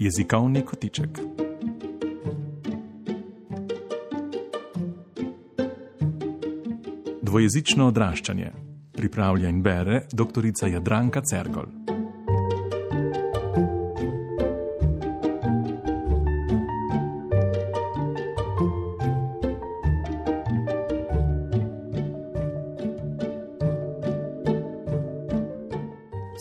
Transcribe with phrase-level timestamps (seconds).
[0.00, 1.18] Jezikovni kotiček.
[7.22, 8.52] Dvojezično odraščanje.
[8.96, 10.48] Pripravlja in bere dr.
[10.72, 11.68] Jadranka Cergol.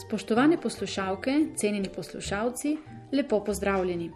[0.07, 2.77] Spoštovane poslušalke, cenjeni poslušalci,
[3.11, 4.11] lepo pozdravljeni.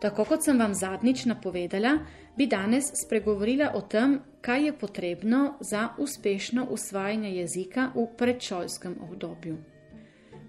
[0.00, 1.98] Tako kot sem vam zadnjič napovedala,
[2.36, 9.56] bi danes spregovorila o tem, kaj je potrebno za uspešno usvajanje jezika v predšolskem obdobju.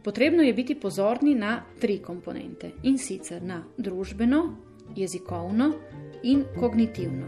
[0.04, 4.44] Potrebno je biti pozorni na tri komponente in sicer na družbeno,
[4.96, 5.72] jezikovno
[6.24, 7.28] in kognitivno.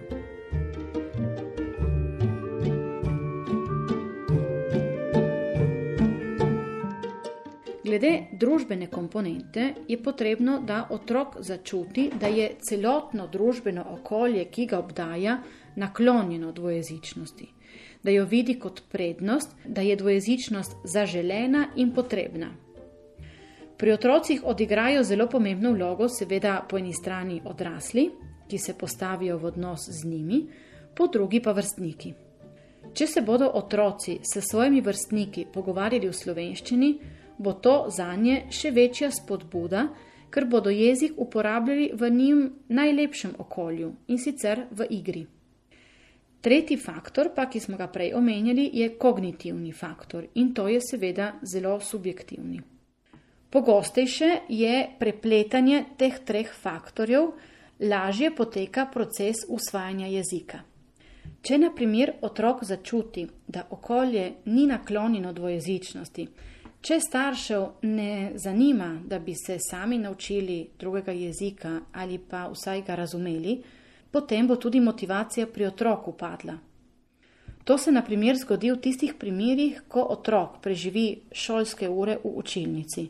[7.89, 14.77] Glede družbene komponente je potrebno, da otrok začuti, da je celotno družbeno okolje, ki ga
[14.77, 15.39] obdaja,
[15.75, 17.47] naklonjeno dvojezičnosti,
[18.03, 22.51] da jo vidi kot prednost, da je dvojezičnost zaželena in potrebna.
[23.77, 28.09] Pri otrocih odigrajo zelo pomembno vlogo, seveda po eni strani odrasli,
[28.49, 30.43] ki se postavijo v odnos z njimi,
[30.93, 32.13] po drugi pa vrstniki.
[32.93, 36.97] Če se bodo otroci s svojimi vrstniki pogovarjali v slovenščini,
[37.39, 39.87] bo to za nje še večja spodbuda,
[40.29, 45.25] ker bodo jezik uporabljali v njim najlepšem okolju in sicer v igri.
[46.41, 51.33] Tretji faktor, pa ki smo ga prej omenjali, je kognitivni faktor in to je seveda
[51.41, 52.61] zelo subjektivni.
[53.49, 57.31] Pogostejše je prepletanje teh treh faktorjev,
[57.79, 60.59] lažje poteka proces usvajanja jezika.
[61.41, 66.27] Če na primer otrok začuti, da okolje ni naklonjeno dvojezičnosti,
[66.81, 72.95] Če staršev ne zanima, da bi se sami naučili drugega jezika ali pa vsaj ga
[72.95, 73.61] razumeli,
[74.11, 76.57] potem bo tudi motivacija pri otroku padla.
[77.63, 83.09] To se na primer zgodi v tistih primerjih, ko otrok preživi šolske ure v učilnici.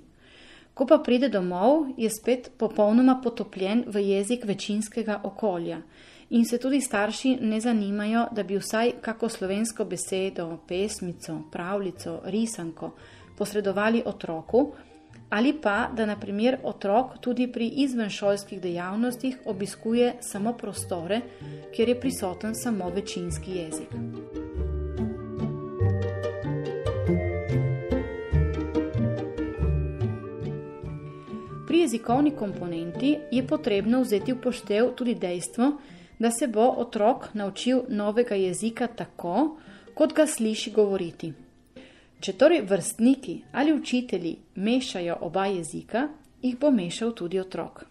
[0.73, 5.81] Ko pa pride domov, je spet popolnoma potopljen v jezik večinskega okolja
[6.29, 12.91] in se tudi starši ne zanimajo, da bi vsaj kako slovensko besedo, pesmico, pravljico, risanko,
[13.39, 14.71] posredovali otroku,
[15.29, 21.21] ali pa da naprimer otrok tudi pri izvenšolskih dejavnostih obiskuje samo prostore,
[21.75, 23.89] kjer je prisoten samo večinski jezik.
[31.67, 35.71] Pri jezikovni komponenti je potrebno vzeti v poštev tudi dejstvo,
[36.19, 39.57] da se bo otrok naučil novega jezika tako,
[39.93, 41.33] kot ga sliši govoriti.
[42.19, 46.07] Če torej vrstniki ali učitelji mešajo oba jezika,
[46.41, 47.85] jih bo mešal tudi otrok.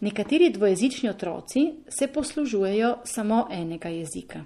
[0.00, 4.44] Nekateri dvojezični otroci se poslužujejo samo enega jezika.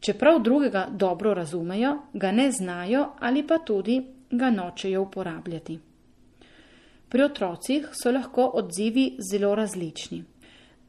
[0.00, 5.78] Čeprav drugega dobro razumejo, ga ne znajo ali pa tudi ga nočejo uporabljati.
[7.08, 10.24] Pri otrocih so lahko odzivi zelo različni.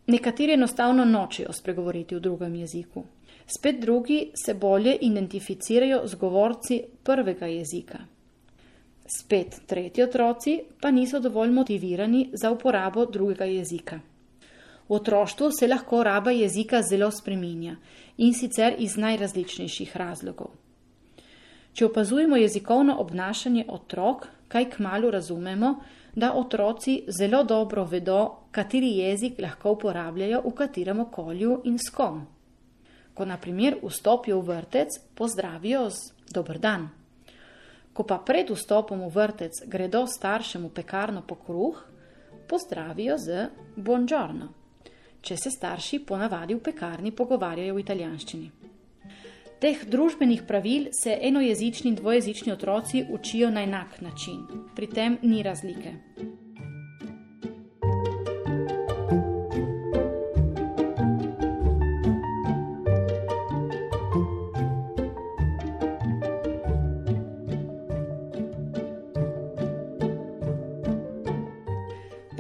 [0.08, 3.04] Nekateri enostavno nočejo spregovoriti v drugem jeziku,
[3.58, 7.98] spet drugi se bolje identificirajo z govorci prvega jezika.
[9.20, 14.00] Spet tretji otroci pa niso dovolj motivirani za uporabo drugega jezika.
[14.90, 17.76] V otroštvu se lahko raba jezika zelo spreminja
[18.18, 20.48] in sicer iz najrazličnejših razlogov.
[21.78, 25.76] Če opazujemo jezikovno obnašanje otrok, kaj k malu razumemo,
[26.16, 32.26] da otroci zelo dobro vedo, kateri jezik lahko uporabljajo v katerem okolju in s kom
[33.18, 36.86] ko na primer vstopijo v vrtec, pozdravijo z dobr dan.
[37.94, 41.82] Ko pa pred vstopom v vrtec gredo staršem v pekarno po kruh,
[42.46, 44.54] pozdravijo z buongiorno,
[45.26, 48.77] če se starši ponavadi v pekarni pogovarjajo v italijanščini.
[49.60, 54.44] Teh družbenih pravil se enojezični in dvojezični otroci učijo na enak način,
[54.76, 55.94] pri tem ni razlike.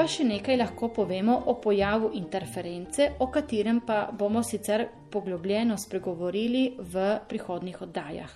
[0.07, 7.07] Še nekaj lahko povemo o pojavu interference, o katerem pa bomo sicer poglobljeno spregovorili v
[7.29, 8.31] prihodnih oddajah.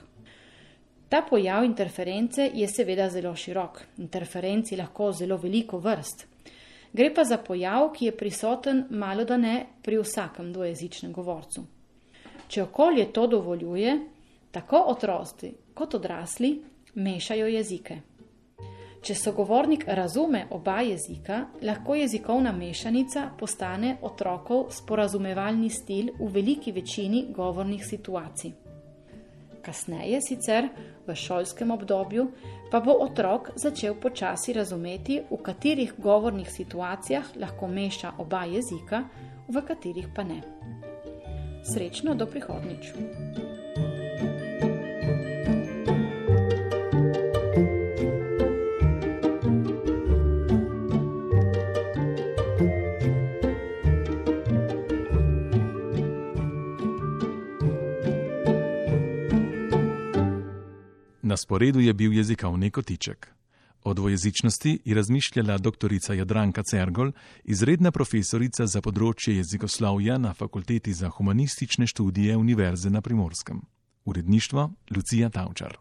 [1.12, 6.28] Ta pojav interference je seveda zelo širok, interferenci lahko zelo veliko vrst.
[6.94, 11.66] Gre pa za pojav, ki je prisoten malo da ne pri vsakem dvojezičnem govorcu.
[12.48, 13.98] Če okolje to dovoljuje,
[14.52, 16.58] tako otroci kot odrasli
[16.96, 18.02] mešajo jezike.
[19.02, 27.24] Če sogovornik razume oba jezika, lahko jezikovna mešanica postane otrokov sporazumevalni stil v veliki večini
[27.34, 28.52] govornih situacij.
[29.66, 30.70] Kasneje, sicer
[31.08, 32.28] v šolskem obdobju,
[32.70, 39.04] pa bo otrok začel počasi razumeti, v katerih govornih situacijah lahko meša oba jezika,
[39.50, 40.42] v katerih pa ne.
[41.66, 42.94] Srečno do prihodnič!
[61.32, 63.28] Na sporedu je bil jezikovni kotiček.
[63.84, 65.94] O dvojezičnosti je razmišljala dr.
[66.14, 67.12] Jadranka Cergol,
[67.44, 73.62] izredna profesorica za področje jezikoslovja na Fakulteti za humanistične študije Univerze na Primorskem.
[74.06, 75.78] Uredništvo Lucija Tavčar.